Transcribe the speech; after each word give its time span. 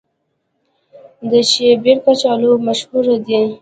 د 1.29 1.31
شیبر 1.51 1.97
کچالو 2.05 2.51
مشهور 2.67 3.05
دي 3.25 3.41